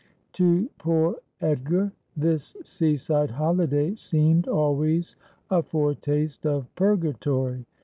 175 0.35 0.77
To 0.77 0.83
poor 0.83 1.15
Edgar 1.41 1.91
this 2.17 2.55
sea 2.63 2.97
side 2.97 3.29
holiday 3.29 3.93
seemed 3.93 4.47
always 4.47 5.15
a 5.51 5.61
foretaste 5.61 6.43
of 6.43 6.73
purgatory. 6.73 7.65